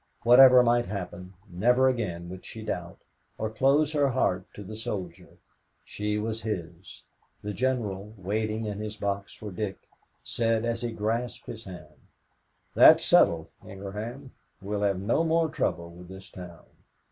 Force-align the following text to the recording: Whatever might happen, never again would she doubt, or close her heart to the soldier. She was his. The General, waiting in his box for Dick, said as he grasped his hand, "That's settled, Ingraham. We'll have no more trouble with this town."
Whatever 0.23 0.63
might 0.63 0.87
happen, 0.87 1.35
never 1.47 1.87
again 1.87 2.27
would 2.31 2.43
she 2.43 2.63
doubt, 2.63 2.97
or 3.37 3.51
close 3.51 3.93
her 3.93 4.09
heart 4.09 4.47
to 4.55 4.63
the 4.63 4.75
soldier. 4.75 5.37
She 5.85 6.17
was 6.17 6.41
his. 6.41 7.03
The 7.43 7.53
General, 7.53 8.11
waiting 8.17 8.65
in 8.65 8.79
his 8.79 8.97
box 8.97 9.31
for 9.35 9.51
Dick, 9.51 9.77
said 10.23 10.65
as 10.65 10.81
he 10.81 10.91
grasped 10.91 11.45
his 11.45 11.65
hand, 11.65 12.07
"That's 12.73 13.05
settled, 13.05 13.49
Ingraham. 13.63 14.31
We'll 14.59 14.81
have 14.81 14.99
no 14.99 15.23
more 15.23 15.49
trouble 15.49 15.91
with 15.91 16.07
this 16.07 16.31
town." 16.31 16.65